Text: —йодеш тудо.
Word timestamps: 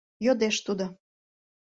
—йодеш 0.25 0.55
тудо. 0.65 0.85